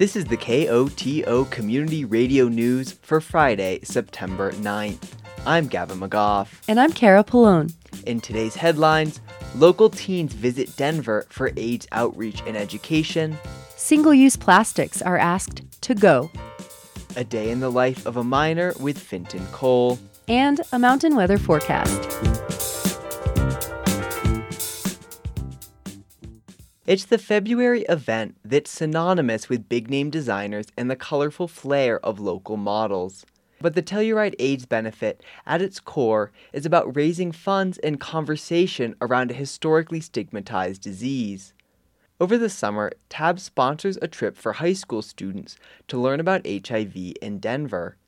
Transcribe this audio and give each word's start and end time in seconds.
This 0.00 0.16
is 0.16 0.24
the 0.24 0.38
KOTO 0.38 1.50
Community 1.50 2.06
Radio 2.06 2.48
News 2.48 2.92
for 3.02 3.20
Friday, 3.20 3.80
September 3.82 4.50
9th. 4.52 5.10
I'm 5.44 5.66
Gavin 5.66 6.00
McGough. 6.00 6.48
And 6.66 6.80
I'm 6.80 6.90
Kara 6.90 7.22
Polone. 7.22 7.74
In 8.06 8.18
today's 8.18 8.54
headlines, 8.54 9.20
local 9.56 9.90
teens 9.90 10.32
visit 10.32 10.74
Denver 10.78 11.26
for 11.28 11.52
AIDS 11.54 11.86
outreach 11.92 12.42
and 12.46 12.56
education. 12.56 13.36
Single 13.76 14.14
use 14.14 14.36
plastics 14.36 15.02
are 15.02 15.18
asked 15.18 15.60
to 15.82 15.94
go. 15.94 16.30
A 17.16 17.22
day 17.22 17.50
in 17.50 17.60
the 17.60 17.70
life 17.70 18.06
of 18.06 18.16
a 18.16 18.24
miner 18.24 18.72
with 18.80 18.98
Finton 18.98 19.52
Cole. 19.52 19.98
And 20.28 20.62
a 20.72 20.78
mountain 20.78 21.14
weather 21.14 21.36
forecast. 21.36 22.59
It's 26.86 27.04
the 27.04 27.18
February 27.18 27.82
event 27.90 28.36
that's 28.42 28.70
synonymous 28.70 29.50
with 29.50 29.68
big 29.68 29.90
name 29.90 30.08
designers 30.08 30.68
and 30.78 30.90
the 30.90 30.96
colorful 30.96 31.46
flair 31.46 32.00
of 32.00 32.18
local 32.18 32.56
models. 32.56 33.26
But 33.60 33.74
the 33.74 33.82
Telluride 33.82 34.34
AIDS 34.38 34.64
benefit, 34.64 35.22
at 35.44 35.60
its 35.60 35.78
core, 35.78 36.32
is 36.54 36.64
about 36.64 36.96
raising 36.96 37.32
funds 37.32 37.76
and 37.78 38.00
conversation 38.00 38.96
around 39.02 39.30
a 39.30 39.34
historically 39.34 40.00
stigmatized 40.00 40.80
disease. 40.80 41.52
Over 42.18 42.38
the 42.38 42.48
summer, 42.48 42.92
TAB 43.10 43.38
sponsors 43.40 43.98
a 44.00 44.08
trip 44.08 44.38
for 44.38 44.54
high 44.54 44.72
school 44.72 45.02
students 45.02 45.56
to 45.88 46.00
learn 46.00 46.18
about 46.18 46.46
HIV 46.46 46.96
in 47.20 47.40
Denver. 47.40 47.98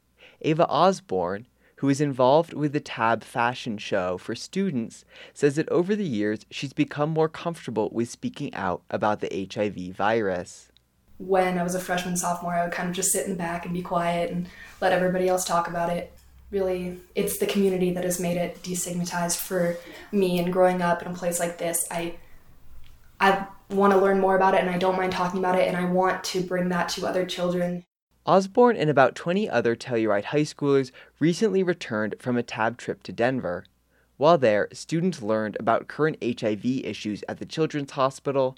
Ava 0.40 0.66
Osborne, 0.68 1.46
who 1.82 1.88
is 1.88 2.00
involved 2.00 2.54
with 2.54 2.72
the 2.72 2.78
TAB 2.78 3.24
fashion 3.24 3.76
show 3.76 4.16
for 4.16 4.36
students, 4.36 5.04
says 5.34 5.56
that 5.56 5.68
over 5.68 5.96
the 5.96 6.04
years 6.04 6.46
she's 6.48 6.72
become 6.72 7.10
more 7.10 7.28
comfortable 7.28 7.90
with 7.90 8.08
speaking 8.08 8.54
out 8.54 8.82
about 8.88 9.18
the 9.18 9.48
HIV 9.52 9.92
virus. 9.92 10.70
When 11.18 11.58
I 11.58 11.64
was 11.64 11.74
a 11.74 11.80
freshman, 11.80 12.16
sophomore, 12.16 12.54
I 12.54 12.62
would 12.62 12.72
kind 12.72 12.88
of 12.88 12.94
just 12.94 13.10
sit 13.10 13.24
in 13.24 13.32
the 13.32 13.36
back 13.36 13.64
and 13.64 13.74
be 13.74 13.82
quiet 13.82 14.30
and 14.30 14.46
let 14.80 14.92
everybody 14.92 15.28
else 15.28 15.44
talk 15.44 15.66
about 15.66 15.90
it. 15.90 16.12
Really, 16.52 16.98
it's 17.16 17.38
the 17.38 17.46
community 17.46 17.90
that 17.94 18.04
has 18.04 18.20
made 18.20 18.36
it 18.36 18.62
destigmatized 18.62 19.38
for 19.38 19.76
me. 20.12 20.38
And 20.38 20.52
growing 20.52 20.82
up 20.82 21.02
in 21.02 21.08
a 21.10 21.14
place 21.14 21.40
like 21.40 21.58
this, 21.58 21.84
I, 21.90 22.14
I 23.18 23.44
want 23.70 23.92
to 23.92 23.98
learn 23.98 24.20
more 24.20 24.36
about 24.36 24.54
it, 24.54 24.60
and 24.60 24.70
I 24.70 24.78
don't 24.78 24.96
mind 24.96 25.10
talking 25.10 25.40
about 25.40 25.58
it, 25.58 25.66
and 25.66 25.76
I 25.76 25.86
want 25.86 26.22
to 26.24 26.42
bring 26.42 26.68
that 26.68 26.90
to 26.90 27.08
other 27.08 27.26
children. 27.26 27.84
Osborne 28.24 28.76
and 28.76 28.88
about 28.88 29.16
20 29.16 29.50
other 29.50 29.74
Telluride 29.74 30.26
high 30.26 30.42
schoolers 30.42 30.92
recently 31.18 31.62
returned 31.62 32.14
from 32.20 32.36
a 32.36 32.42
TAB 32.42 32.78
trip 32.78 33.02
to 33.02 33.12
Denver. 33.12 33.64
While 34.16 34.38
there, 34.38 34.68
students 34.72 35.22
learned 35.22 35.56
about 35.58 35.88
current 35.88 36.22
HIV 36.22 36.64
issues 36.64 37.24
at 37.28 37.38
the 37.38 37.46
Children's 37.46 37.92
Hospital, 37.92 38.56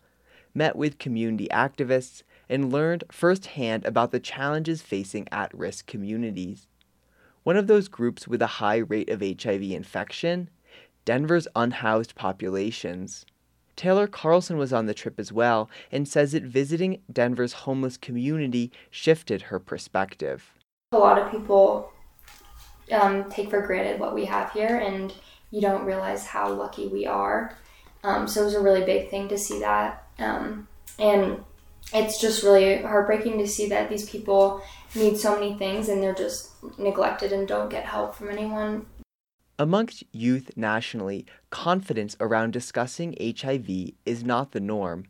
met 0.55 0.77
with 0.77 0.99
community 0.99 1.49
activists, 1.51 2.23
and 2.49 2.71
learned 2.71 3.05
firsthand 3.11 3.87
about 3.87 4.11
the 4.11 4.21
challenges 4.21 4.83
facing 4.83 5.27
at 5.33 5.57
risk 5.57 5.87
communities. 5.87 6.69
One 7.43 7.57
of 7.57 7.67
those 7.67 7.89
groups 7.89 8.29
with 8.29 8.43
a 8.43 8.59
high 8.59 8.79
rate 8.79 9.09
of 9.09 9.23
HIV 9.23 9.63
infection? 9.63 10.51
Denver's 11.07 11.49
unhoused 11.57 12.15
populations. 12.15 13.25
Taylor 13.77 14.07
Carlson 14.07 14.57
was 14.57 14.73
on 14.73 14.87
the 14.87 14.95
trip 14.95 15.19
as 15.19 15.33
well 15.33 15.69
and 15.91 16.09
says 16.09 16.33
that 16.33 16.43
visiting 16.43 17.01
Denver's 17.13 17.53
homeless 17.53 17.97
community 17.97 18.73
shifted 18.91 19.43
her 19.43 19.59
perspective. 19.59 20.53
A 20.93 20.99
lot 20.99 21.19
of 21.19 21.31
people 21.31 21.93
um, 22.93 23.31
take 23.31 23.51
for 23.51 23.61
granted 23.63 23.99
what 23.99 24.15
we 24.15 24.25
have 24.27 24.53
here, 24.53 24.79
and 24.79 25.13
you 25.51 25.61
don't 25.61 25.85
realize 25.85 26.27
how 26.27 26.53
lucky 26.53 26.89
we 26.89 27.07
are. 27.07 27.57
Um, 28.03 28.29
so 28.29 28.43
it 28.43 28.45
was 28.45 28.55
a 28.55 28.61
really 28.61 28.85
big 28.85 29.11
thing 29.11 29.29
to 29.29 29.39
see 29.39 29.61
that. 29.61 30.07
Um, 30.19 30.69
and 30.99 31.43
it's 31.93 32.21
just 32.21 32.43
really 32.43 32.83
heartbreaking 32.83 33.39
to 33.39 33.47
see 33.47 33.69
that 33.69 33.89
these 33.89 34.09
people 34.09 34.63
need 34.95 35.17
so 35.17 35.35
many 35.35 35.57
things 35.57 35.89
and 35.89 36.03
they're 36.03 36.15
just 36.15 36.51
neglected 36.79 37.33
and 37.33 37.49
don't 37.49 37.69
get 37.69 37.85
help 37.85 38.15
from 38.15 38.31
anyone. 38.31 38.87
Amongst 39.57 40.03
youth 40.11 40.51
nationally, 40.57 41.27
confidence 41.51 42.17
around 42.19 42.53
discussing 42.53 43.15
HIV 43.21 43.93
is 44.05 44.25
not 44.25 44.51
the 44.51 44.59
norm. 44.59 45.05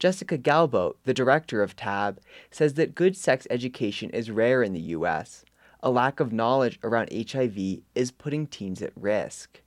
Jessica 0.00 0.36
Galbo, 0.36 0.96
the 1.04 1.14
director 1.14 1.62
of 1.62 1.76
TAB, 1.76 2.18
says 2.50 2.74
that 2.74 2.96
good 2.96 3.16
sex 3.16 3.46
education 3.48 4.10
is 4.10 4.28
rare 4.28 4.64
in 4.64 4.72
the 4.72 4.80
U.S. 4.80 5.44
A 5.84 5.90
lack 5.90 6.18
of 6.18 6.32
knowledge 6.32 6.80
around 6.82 7.12
HIV 7.12 7.56
is 7.94 8.10
putting 8.10 8.48
teens 8.48 8.82
at 8.82 8.92
risk. 8.96 9.62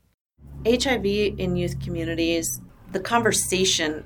HIV 0.66 1.06
in 1.06 1.56
youth 1.56 1.80
communities, 1.80 2.59
the 2.91 3.00
conversation 3.00 4.03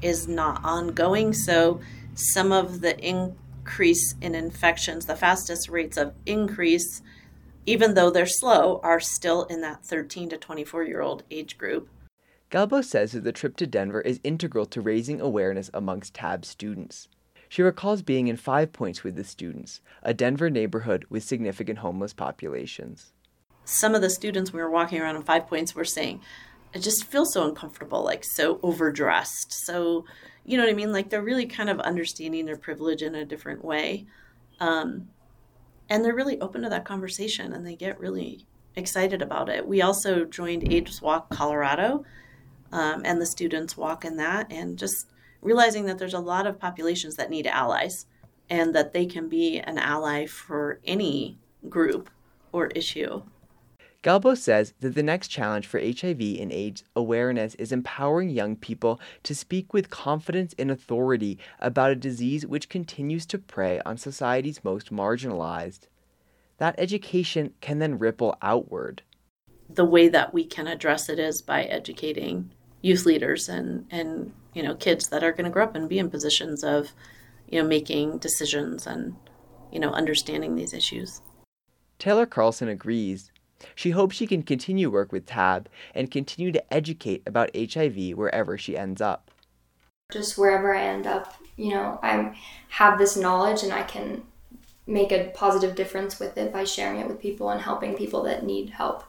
is 0.00 0.28
not 0.28 0.60
ongoing. 0.62 1.32
So 1.32 1.80
some 2.14 2.52
of 2.52 2.82
the 2.82 2.96
increase 3.04 4.14
in 4.20 4.36
infections, 4.36 5.06
the 5.06 5.16
fastest 5.16 5.68
rates 5.68 5.96
of 5.96 6.14
increase, 6.24 7.02
even 7.66 7.94
though 7.94 8.10
they're 8.10 8.26
slow, 8.26 8.80
are 8.82 9.00
still 9.00 9.44
in 9.44 9.60
that 9.60 9.84
13 9.84 10.30
to 10.30 10.36
24 10.36 10.84
year 10.84 11.00
old 11.00 11.22
age 11.30 11.58
group. 11.58 11.88
Galbo 12.50 12.84
says 12.84 13.12
that 13.12 13.22
the 13.22 13.32
trip 13.32 13.56
to 13.56 13.66
Denver 13.66 14.00
is 14.00 14.18
integral 14.24 14.66
to 14.66 14.80
raising 14.80 15.20
awareness 15.20 15.70
amongst 15.72 16.14
TAB 16.14 16.44
students. 16.44 17.06
She 17.48 17.62
recalls 17.62 18.02
being 18.02 18.28
in 18.28 18.36
Five 18.36 18.72
Points 18.72 19.04
with 19.04 19.16
the 19.16 19.24
students, 19.24 19.80
a 20.02 20.14
Denver 20.14 20.50
neighborhood 20.50 21.04
with 21.08 21.24
significant 21.24 21.80
homeless 21.80 22.12
populations. 22.12 23.12
Some 23.64 23.94
of 23.94 24.02
the 24.02 24.10
students 24.10 24.52
we 24.52 24.60
were 24.60 24.70
walking 24.70 25.00
around 25.00 25.16
in 25.16 25.22
Five 25.22 25.46
Points 25.46 25.74
were 25.74 25.84
saying, 25.84 26.20
I 26.74 26.78
just 26.78 27.04
feel 27.04 27.24
so 27.24 27.48
uncomfortable, 27.48 28.04
like 28.04 28.24
so 28.24 28.60
overdressed. 28.62 29.52
So, 29.64 30.04
you 30.44 30.56
know 30.56 30.64
what 30.64 30.70
I 30.70 30.76
mean? 30.76 30.92
Like 30.92 31.10
they're 31.10 31.22
really 31.22 31.46
kind 31.46 31.68
of 31.68 31.80
understanding 31.80 32.46
their 32.46 32.56
privilege 32.56 33.02
in 33.02 33.14
a 33.14 33.24
different 33.24 33.64
way. 33.64 34.06
Um, 34.60 35.08
and 35.90 36.04
they're 36.04 36.14
really 36.14 36.40
open 36.40 36.62
to 36.62 36.68
that 36.70 36.84
conversation 36.84 37.52
and 37.52 37.66
they 37.66 37.74
get 37.74 38.00
really 38.00 38.46
excited 38.76 39.20
about 39.20 39.48
it. 39.48 39.66
We 39.66 39.82
also 39.82 40.24
joined 40.24 40.72
AIDS 40.72 41.02
Walk 41.02 41.28
Colorado 41.30 42.04
um, 42.72 43.02
and 43.04 43.20
the 43.20 43.26
students 43.26 43.76
walk 43.76 44.04
in 44.04 44.16
that 44.16 44.50
and 44.50 44.78
just 44.78 45.08
realizing 45.42 45.86
that 45.86 45.98
there's 45.98 46.14
a 46.14 46.20
lot 46.20 46.46
of 46.46 46.60
populations 46.60 47.16
that 47.16 47.28
need 47.28 47.46
allies 47.46 48.06
and 48.48 48.74
that 48.74 48.92
they 48.92 49.06
can 49.06 49.28
be 49.28 49.58
an 49.58 49.78
ally 49.78 50.26
for 50.26 50.80
any 50.84 51.38
group 51.68 52.08
or 52.52 52.68
issue. 52.68 53.22
Galbo 54.02 54.34
says 54.34 54.72
that 54.80 54.94
the 54.94 55.02
next 55.02 55.28
challenge 55.28 55.66
for 55.66 55.78
HIV 55.78 56.20
and 56.40 56.50
AIDS 56.50 56.84
awareness 56.96 57.54
is 57.56 57.70
empowering 57.70 58.30
young 58.30 58.56
people 58.56 58.98
to 59.24 59.34
speak 59.34 59.74
with 59.74 59.90
confidence 59.90 60.54
and 60.58 60.70
authority 60.70 61.38
about 61.58 61.90
a 61.90 61.96
disease 61.96 62.46
which 62.46 62.70
continues 62.70 63.26
to 63.26 63.38
prey 63.38 63.78
on 63.84 63.98
society's 63.98 64.64
most 64.64 64.90
marginalized. 64.90 65.80
That 66.56 66.76
education 66.78 67.52
can 67.60 67.78
then 67.78 67.98
ripple 67.98 68.36
outward. 68.40 69.02
The 69.68 69.84
way 69.84 70.08
that 70.08 70.32
we 70.32 70.44
can 70.44 70.66
address 70.66 71.10
it 71.10 71.18
is 71.18 71.42
by 71.42 71.64
educating 71.64 72.52
youth 72.80 73.04
leaders 73.04 73.50
and, 73.50 73.86
and 73.90 74.32
you 74.54 74.62
know 74.62 74.74
kids 74.74 75.08
that 75.08 75.22
are 75.22 75.32
going 75.32 75.44
to 75.44 75.50
grow 75.50 75.64
up 75.64 75.76
and 75.76 75.88
be 75.88 75.98
in 75.98 76.08
positions 76.08 76.64
of 76.64 76.92
you 77.46 77.62
know 77.62 77.68
making 77.68 78.16
decisions 78.18 78.86
and 78.86 79.14
you 79.70 79.78
know 79.78 79.90
understanding 79.90 80.56
these 80.56 80.72
issues. 80.72 81.20
Taylor 81.98 82.24
Carlson 82.24 82.68
agrees 82.68 83.29
she 83.74 83.90
hopes 83.90 84.16
she 84.16 84.26
can 84.26 84.42
continue 84.42 84.90
work 84.90 85.12
with 85.12 85.26
TAB 85.26 85.68
and 85.94 86.10
continue 86.10 86.52
to 86.52 86.74
educate 86.74 87.22
about 87.26 87.54
HIV 87.54 88.16
wherever 88.16 88.56
she 88.56 88.76
ends 88.76 89.00
up. 89.00 89.30
Just 90.12 90.36
wherever 90.36 90.74
I 90.74 90.82
end 90.82 91.06
up, 91.06 91.34
you 91.56 91.70
know, 91.70 92.00
I 92.02 92.36
have 92.70 92.98
this 92.98 93.16
knowledge 93.16 93.62
and 93.62 93.72
I 93.72 93.82
can 93.82 94.22
make 94.86 95.12
a 95.12 95.30
positive 95.34 95.74
difference 95.76 96.18
with 96.18 96.36
it 96.36 96.52
by 96.52 96.64
sharing 96.64 97.00
it 97.00 97.06
with 97.06 97.20
people 97.20 97.50
and 97.50 97.60
helping 97.60 97.94
people 97.94 98.22
that 98.24 98.44
need 98.44 98.70
help. 98.70 99.04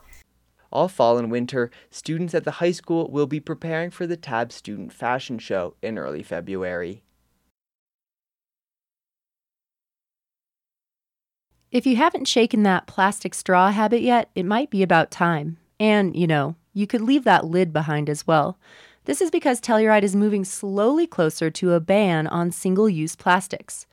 All 0.72 0.88
fall 0.88 1.18
and 1.18 1.32
winter, 1.32 1.70
students 1.90 2.34
at 2.34 2.46
the 2.46 2.52
high 2.52 2.72
school 2.72 3.10
will 3.12 3.28
be 3.28 3.42
preparing 3.42 3.90
for 3.90 4.08
the 4.08 4.16
TAB 4.16 4.54
Student 4.54 4.94
Fashion 4.94 5.38
Show 5.38 5.76
in 5.82 5.98
early 5.98 6.24
February. 6.24 7.04
If 11.72 11.86
you 11.86 11.96
haven't 11.96 12.28
shaken 12.28 12.64
that 12.64 12.86
plastic 12.86 13.34
straw 13.34 13.72
habit 13.72 14.02
yet, 14.02 14.30
it 14.36 14.46
might 14.46 14.70
be 14.70 14.84
about 14.84 15.10
time. 15.10 15.58
And, 15.80 16.14
you 16.18 16.28
know, 16.28 16.56
you 16.74 16.86
could 16.86 17.00
leave 17.00 17.24
that 17.24 17.46
lid 17.46 17.72
behind 17.72 18.10
as 18.10 18.28
well. 18.28 18.60
This 19.06 19.22
is 19.22 19.32
because 19.32 19.62
Telluride 19.62 20.04
is 20.04 20.14
moving 20.14 20.44
slowly 20.44 21.08
closer 21.08 21.50
to 21.50 21.72
a 21.72 21.80
ban 21.80 22.28
on 22.28 22.52
single 22.52 22.90
use 22.90 23.16
plastics. 23.16 23.88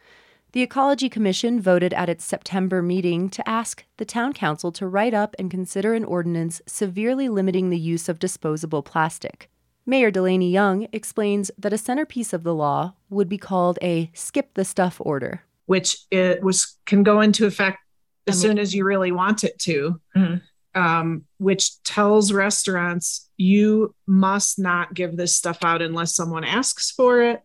The 0.52 0.62
Ecology 0.62 1.08
Commission 1.08 1.60
voted 1.60 1.94
at 1.94 2.08
its 2.08 2.24
September 2.24 2.82
meeting 2.82 3.28
to 3.30 3.48
ask 3.48 3.84
the 3.96 4.04
town 4.04 4.32
council 4.32 4.72
to 4.72 4.88
write 4.88 5.14
up 5.14 5.36
and 5.38 5.48
consider 5.48 5.94
an 5.94 6.04
ordinance 6.04 6.60
severely 6.66 7.28
limiting 7.28 7.70
the 7.70 7.78
use 7.78 8.08
of 8.08 8.18
disposable 8.18 8.82
plastic. 8.82 9.50
Mayor 9.86 10.10
DeLanie 10.10 10.50
Young 10.50 10.88
explains 10.92 11.52
that 11.56 11.72
a 11.72 11.78
centerpiece 11.78 12.32
of 12.32 12.42
the 12.42 12.54
law 12.54 12.94
would 13.08 13.28
be 13.28 13.38
called 13.38 13.78
a 13.80 14.10
skip 14.14 14.54
the 14.54 14.64
stuff 14.64 14.96
order 14.98 15.44
which 15.68 15.98
it 16.10 16.42
was 16.42 16.78
can 16.86 17.02
go 17.02 17.20
into 17.20 17.44
effect 17.44 17.78
as 18.26 18.40
soon 18.40 18.58
as 18.58 18.74
you 18.74 18.84
really 18.84 19.12
want 19.12 19.44
it 19.44 19.58
to, 19.58 20.00
mm-hmm. 20.16 20.80
um, 20.80 21.24
which 21.36 21.82
tells 21.82 22.32
restaurants 22.32 23.28
you 23.36 23.94
must 24.06 24.58
not 24.58 24.94
give 24.94 25.14
this 25.14 25.36
stuff 25.36 25.58
out 25.62 25.82
unless 25.82 26.16
someone 26.16 26.42
asks 26.42 26.90
for 26.90 27.20
it, 27.20 27.42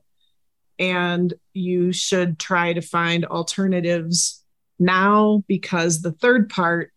and 0.80 1.34
you 1.54 1.92
should 1.92 2.40
try 2.40 2.72
to 2.72 2.82
find 2.82 3.26
alternatives 3.26 4.42
now 4.80 5.44
because 5.48 6.02
the 6.02 6.14
third 6.14 6.50
part 6.50 6.94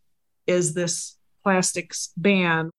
is 0.46 0.74
this 0.74 1.16
plastics 1.42 2.12
ban. 2.16 2.70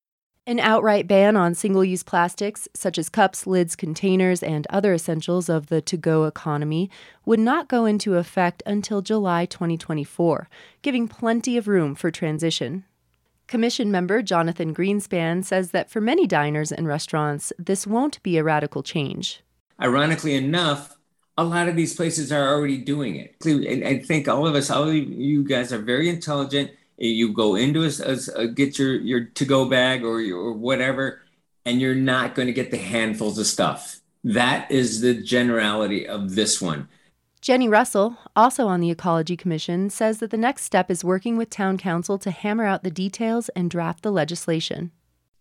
An 0.48 0.62
outright 0.62 1.10
ban 1.10 1.36
on 1.36 1.56
single 1.56 1.84
use 1.84 2.04
plastics, 2.04 2.70
such 2.74 2.98
as 2.98 3.10
cups, 3.10 3.46
lids, 3.46 3.76
containers, 3.76 4.42
and 4.42 4.66
other 4.70 4.94
essentials 4.94 5.50
of 5.50 5.68
the 5.68 5.82
to 5.82 5.98
go 5.98 6.24
economy, 6.24 6.90
would 7.26 7.42
not 7.42 7.68
go 7.68 7.84
into 7.84 8.16
effect 8.16 8.64
until 8.66 9.02
July 9.02 9.46
2024, 9.46 10.48
giving 10.82 11.10
plenty 11.10 11.58
of 11.58 11.68
room 11.68 11.96
for 11.96 12.12
transition. 12.12 12.86
Commission 13.48 13.92
member 13.92 14.22
Jonathan 14.22 14.74
Greenspan 14.74 15.44
says 15.44 15.72
that 15.72 15.90
for 15.90 16.00
many 16.00 16.26
diners 16.26 16.72
and 16.72 16.88
restaurants, 16.88 17.52
this 17.60 17.86
won't 17.86 18.24
be 18.24 18.38
a 18.38 18.44
radical 18.44 18.82
change. 18.82 19.42
Ironically 19.82 20.34
enough, 20.34 20.96
a 21.38 21.44
lot 21.44 21.68
of 21.68 21.76
these 21.76 21.94
places 21.94 22.32
are 22.32 22.48
already 22.48 22.78
doing 22.78 23.18
it. 23.18 23.36
I 23.86 23.98
think 23.98 24.30
all 24.30 24.48
of 24.48 24.56
us, 24.56 24.70
all 24.70 24.88
of 24.88 24.96
you 24.96 25.44
guys 25.44 25.74
are 25.74 25.78
very 25.78 26.08
intelligent. 26.08 26.72
You 26.98 27.32
go 27.34 27.56
into 27.56 27.84
a, 27.84 27.92
a, 28.04 28.42
a 28.42 28.48
get 28.48 28.80
your, 28.80 28.96
your 28.96 29.26
to-go 29.26 29.70
bag 29.70 30.04
or, 30.04 30.20
your, 30.20 30.40
or 30.40 30.54
whatever, 30.54 31.22
and 31.66 31.80
you're 31.80 31.94
not 31.94 32.34
going 32.34 32.48
to 32.48 32.54
get 32.54 32.72
the 32.72 32.78
handfuls 32.78 33.38
of 33.38 33.46
stuff. 33.46 34.00
That 34.24 34.72
is 34.72 35.02
the 35.02 35.14
generality 35.14 36.08
of 36.08 36.36
this 36.36 36.62
one. 36.62 36.88
Jenny 37.40 37.70
Russell, 37.70 38.18
also 38.36 38.68
on 38.68 38.80
the 38.80 38.90
Ecology 38.90 39.38
Commission, 39.38 39.90
says 39.92 40.18
that 40.18 40.32
the 40.32 40.38
next 40.38 40.64
step 40.64 40.90
is 40.90 41.04
working 41.04 41.38
with 41.38 41.52
Town 41.52 41.78
Council 41.78 42.18
to 42.18 42.32
hammer 42.32 42.66
out 42.66 42.84
the 42.84 42.92
details 42.92 43.50
and 43.50 43.70
draft 43.70 44.02
the 44.02 44.12
legislation. 44.12 44.92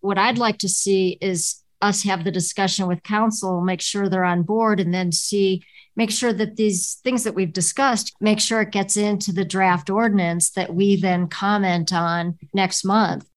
What 0.00 0.18
I'd 0.18 0.38
like 0.38 0.58
to 0.58 0.68
see 0.68 1.16
is 1.20 1.62
us 1.82 2.02
have 2.02 2.24
the 2.24 2.30
discussion 2.30 2.86
with 2.86 3.02
council, 3.02 3.60
make 3.60 3.80
sure 3.80 4.08
they're 4.08 4.24
on 4.24 4.42
board, 4.42 4.80
and 4.80 4.92
then 4.92 5.12
see 5.12 5.62
make 5.96 6.10
sure 6.10 6.32
that 6.32 6.56
these 6.56 6.98
things 7.02 7.24
that 7.24 7.34
we've 7.34 7.52
discussed, 7.52 8.14
make 8.20 8.38
sure 8.38 8.60
it 8.60 8.70
gets 8.70 8.96
into 8.96 9.32
the 9.32 9.44
draft 9.44 9.90
ordinance 9.90 10.50
that 10.50 10.74
we 10.74 10.96
then 10.96 11.26
comment 11.26 11.92
on 11.92 12.38
next 12.52 12.84
month. 12.84 13.28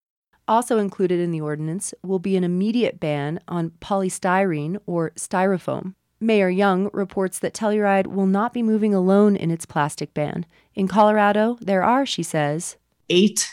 Also 0.47 0.77
included 0.77 1.19
in 1.19 1.31
the 1.31 1.41
ordinance 1.41 1.93
will 2.03 2.19
be 2.19 2.35
an 2.35 2.43
immediate 2.43 2.99
ban 2.99 3.39
on 3.47 3.69
polystyrene 3.81 4.77
or 4.85 5.11
styrofoam. 5.11 5.93
Mayor 6.19 6.49
Young 6.49 6.89
reports 6.91 7.39
that 7.39 7.53
Telluride 7.53 8.07
will 8.07 8.25
not 8.25 8.51
be 8.51 8.61
moving 8.61 8.93
alone 8.93 9.37
in 9.37 9.51
its 9.51 9.65
plastic 9.65 10.13
ban. 10.13 10.45
In 10.75 10.87
Colorado, 10.87 11.57
there 11.61 11.83
are, 11.83 12.05
she 12.05 12.23
says, 12.23 12.75
eight 13.09 13.49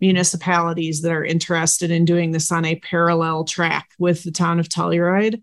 municipalities 0.00 1.02
that 1.02 1.12
are 1.12 1.24
interested 1.24 1.90
in 1.90 2.04
doing 2.04 2.30
this 2.32 2.50
on 2.52 2.64
a 2.64 2.76
parallel 2.76 3.44
track 3.44 3.90
with 3.98 4.22
the 4.24 4.30
town 4.30 4.58
of 4.58 4.68
Telluride. 4.68 5.42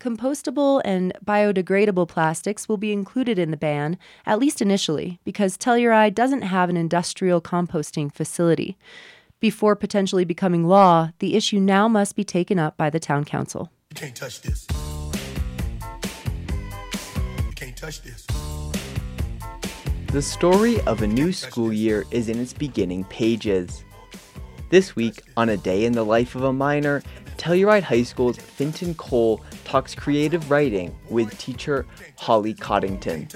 Compostable 0.00 0.82
and 0.84 1.12
biodegradable 1.24 2.08
plastics 2.08 2.68
will 2.68 2.76
be 2.76 2.92
included 2.92 3.38
in 3.38 3.52
the 3.52 3.56
ban, 3.56 3.96
at 4.26 4.40
least 4.40 4.60
initially, 4.60 5.20
because 5.24 5.56
Telluride 5.56 6.14
doesn't 6.14 6.42
have 6.42 6.68
an 6.68 6.76
industrial 6.76 7.40
composting 7.40 8.12
facility. 8.12 8.76
Before 9.38 9.76
potentially 9.76 10.24
becoming 10.24 10.66
law, 10.66 11.10
the 11.20 11.36
issue 11.36 11.60
now 11.60 11.86
must 11.86 12.16
be 12.16 12.24
taken 12.24 12.58
up 12.58 12.76
by 12.76 12.90
the 12.90 13.00
town 13.00 13.24
council. 13.24 13.70
You 13.90 13.96
can't 13.96 14.16
touch 14.16 14.40
this. 14.40 14.66
You 17.46 17.52
can't 17.54 17.76
touch 17.76 18.02
this. 18.02 18.26
The 20.08 20.22
story 20.22 20.80
of 20.82 21.02
a 21.02 21.06
new 21.06 21.32
school 21.32 21.72
year 21.72 22.04
is 22.10 22.28
in 22.28 22.38
its 22.38 22.52
beginning 22.52 23.04
pages. 23.04 23.84
This 24.72 24.96
week, 24.96 25.20
on 25.36 25.50
a 25.50 25.58
day 25.58 25.84
in 25.84 25.92
the 25.92 26.02
life 26.02 26.34
of 26.34 26.44
a 26.44 26.52
miner, 26.54 27.02
Telluride 27.36 27.82
High 27.82 28.04
School's 28.04 28.38
Fintan 28.38 28.94
Cole 28.94 29.42
talks 29.66 29.94
creative 29.94 30.50
writing 30.50 30.96
with 31.10 31.36
teacher 31.36 31.84
Holly 32.16 32.54
Coddington. 32.54 33.28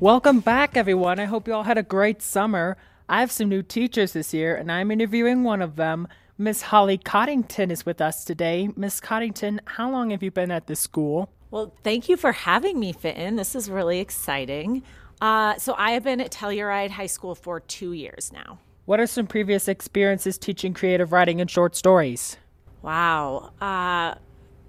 Welcome 0.00 0.40
back, 0.40 0.76
everyone. 0.76 1.20
I 1.20 1.26
hope 1.26 1.46
you 1.46 1.54
all 1.54 1.62
had 1.62 1.78
a 1.78 1.84
great 1.84 2.20
summer. 2.20 2.76
I 3.08 3.20
have 3.20 3.30
some 3.30 3.48
new 3.48 3.62
teachers 3.62 4.12
this 4.12 4.34
year, 4.34 4.56
and 4.56 4.72
I'm 4.72 4.90
interviewing 4.90 5.44
one 5.44 5.62
of 5.62 5.76
them. 5.76 6.08
Miss 6.38 6.60
Holly 6.60 6.98
Coddington 6.98 7.70
is 7.70 7.86
with 7.86 8.00
us 8.00 8.24
today. 8.24 8.70
Miss 8.74 8.98
Coddington, 8.98 9.60
how 9.64 9.88
long 9.92 10.10
have 10.10 10.24
you 10.24 10.32
been 10.32 10.50
at 10.50 10.66
this 10.66 10.80
school? 10.80 11.30
Well, 11.52 11.72
thank 11.84 12.08
you 12.08 12.16
for 12.16 12.32
having 12.32 12.80
me, 12.80 12.92
Fitton. 12.92 13.36
This 13.36 13.54
is 13.54 13.70
really 13.70 14.00
exciting. 14.00 14.82
Uh, 15.20 15.56
so 15.56 15.74
I 15.78 15.92
have 15.92 16.04
been 16.04 16.20
at 16.20 16.30
Telluride 16.30 16.90
High 16.90 17.06
School 17.06 17.34
for 17.34 17.60
two 17.60 17.92
years 17.92 18.30
now. 18.32 18.58
What 18.84 19.00
are 19.00 19.06
some 19.06 19.26
previous 19.26 19.66
experiences 19.66 20.38
teaching 20.38 20.72
creative 20.72 21.12
writing 21.12 21.40
and 21.40 21.50
short 21.50 21.74
stories? 21.74 22.36
Wow. 22.82 23.52
Uh, 23.60 24.14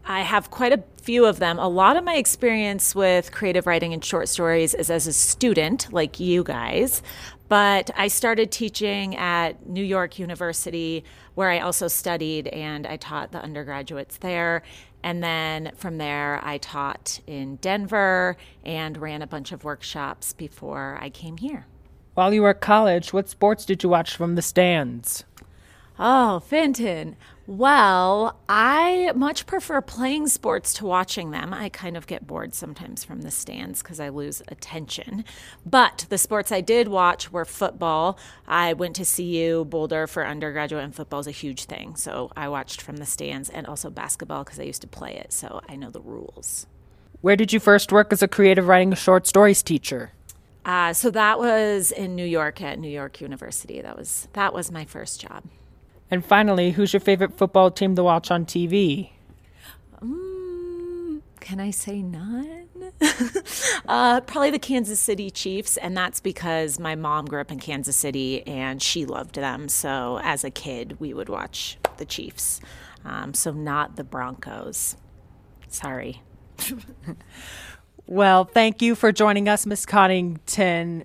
I 0.09 0.21
have 0.21 0.49
quite 0.49 0.71
a 0.71 0.81
few 1.01 1.25
of 1.25 1.39
them. 1.39 1.59
A 1.59 1.67
lot 1.67 1.97
of 1.97 2.03
my 2.03 2.15
experience 2.15 2.95
with 2.95 3.31
creative 3.31 3.67
writing 3.67 3.93
and 3.93 4.03
short 4.03 4.29
stories 4.29 4.73
is 4.73 4.89
as 4.89 5.05
a 5.05 5.13
student, 5.13 5.91
like 5.91 6.19
you 6.19 6.43
guys. 6.43 7.03
But 7.49 7.91
I 7.95 8.09
started 8.09 8.51
teaching 8.51 9.15
at 9.15 9.67
New 9.67 9.83
York 9.83 10.19
University, 10.19 11.03
where 11.35 11.49
I 11.49 11.59
also 11.59 11.87
studied 11.87 12.47
and 12.47 12.85
I 12.85 12.97
taught 12.97 13.31
the 13.31 13.41
undergraduates 13.41 14.17
there. 14.17 14.63
And 15.03 15.23
then 15.23 15.71
from 15.75 15.97
there, 15.97 16.41
I 16.43 16.57
taught 16.57 17.21
in 17.25 17.57
Denver 17.57 18.35
and 18.65 18.97
ran 18.97 19.21
a 19.21 19.27
bunch 19.27 19.51
of 19.51 19.63
workshops 19.63 20.33
before 20.33 20.97
I 20.99 21.09
came 21.09 21.37
here. 21.37 21.67
While 22.15 22.33
you 22.33 22.41
were 22.41 22.49
at 22.49 22.61
college, 22.61 23.13
what 23.13 23.29
sports 23.29 23.63
did 23.63 23.83
you 23.83 23.89
watch 23.89 24.15
from 24.15 24.35
the 24.35 24.41
stands? 24.41 25.23
Oh, 25.99 26.39
Fenton. 26.41 27.15
Well, 27.47 28.37
I 28.47 29.13
much 29.15 29.47
prefer 29.47 29.81
playing 29.81 30.27
sports 30.27 30.73
to 30.73 30.85
watching 30.85 31.31
them. 31.31 31.53
I 31.53 31.69
kind 31.69 31.97
of 31.97 32.05
get 32.05 32.27
bored 32.27 32.53
sometimes 32.53 33.03
from 33.03 33.21
the 33.21 33.31
stands 33.31 33.81
because 33.81 33.99
I 33.99 34.09
lose 34.09 34.43
attention. 34.49 35.23
But 35.65 36.05
the 36.09 36.17
sports 36.17 36.51
I 36.51 36.61
did 36.61 36.89
watch 36.89 37.31
were 37.31 37.45
football. 37.45 38.19
I 38.47 38.73
went 38.73 38.97
to 38.97 39.05
CU 39.05 39.65
Boulder 39.65 40.07
for 40.07 40.27
undergraduate, 40.27 40.83
and 40.83 40.93
football 40.93 41.21
is 41.21 41.27
a 41.27 41.31
huge 41.31 41.65
thing. 41.65 41.95
So 41.95 42.31
I 42.35 42.49
watched 42.49 42.81
from 42.81 42.97
the 42.97 43.05
stands 43.05 43.49
and 43.49 43.65
also 43.65 43.89
basketball 43.89 44.43
because 44.43 44.59
I 44.59 44.63
used 44.63 44.81
to 44.81 44.87
play 44.87 45.15
it. 45.15 45.31
So 45.31 45.61
I 45.67 45.77
know 45.77 45.89
the 45.89 46.01
rules. 46.01 46.67
Where 47.21 47.37
did 47.37 47.53
you 47.53 47.59
first 47.59 47.91
work 47.91 48.13
as 48.13 48.21
a 48.21 48.27
creative 48.27 48.67
writing 48.67 48.93
short 48.93 49.25
stories 49.25 49.63
teacher? 49.63 50.11
Uh, 50.65 50.91
so 50.91 51.09
that 51.11 51.39
was 51.39 51.91
in 51.91 52.13
New 52.13 52.25
York 52.25 52.61
at 52.61 52.77
New 52.77 52.89
York 52.89 53.21
University. 53.21 53.81
That 53.81 53.97
was 53.97 54.27
that 54.33 54.53
was 54.53 54.69
my 54.69 54.83
first 54.83 55.21
job. 55.21 55.45
And 56.09 56.25
finally, 56.25 56.71
who's 56.71 56.93
your 56.93 56.99
favorite 56.99 57.37
football 57.37 57.71
team 57.71 57.95
to 57.95 58.03
watch 58.03 58.31
on 58.31 58.45
TV? 58.45 59.09
Um, 60.01 61.21
can 61.39 61.59
I 61.59 61.71
say 61.71 62.01
none? 62.01 62.67
uh, 63.87 64.21
probably 64.21 64.51
the 64.51 64.59
Kansas 64.59 64.99
City 64.99 65.29
Chiefs, 65.29 65.77
and 65.77 65.95
that's 65.97 66.19
because 66.19 66.79
my 66.79 66.95
mom 66.95 67.25
grew 67.25 67.41
up 67.41 67.51
in 67.51 67.59
Kansas 67.59 67.95
City 67.95 68.45
and 68.47 68.81
she 68.81 69.05
loved 69.05 69.35
them. 69.35 69.67
So 69.67 70.19
as 70.23 70.43
a 70.43 70.49
kid, 70.49 70.97
we 70.99 71.13
would 71.13 71.29
watch 71.29 71.77
the 71.97 72.05
Chiefs. 72.05 72.61
Um, 73.03 73.33
so 73.33 73.51
not 73.51 73.95
the 73.95 74.03
Broncos. 74.03 74.95
Sorry. 75.67 76.21
Well, 78.07 78.45
thank 78.45 78.81
you 78.81 78.95
for 78.95 79.11
joining 79.11 79.49
us, 79.49 79.65
Miss 79.65 79.85
Coddington. 79.85 81.03